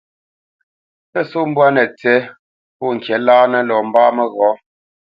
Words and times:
Pə́ 1.11 1.21
só 1.29 1.39
mbwâ 1.49 1.65
nə̂ 1.75 1.85
tsí 1.97 2.13
pô 2.77 2.85
ŋkǐ 2.95 3.13
láánə 3.25 3.59
lɔ 3.69 3.75
mbá 3.87 4.03
məghɔ̌. 4.15 4.51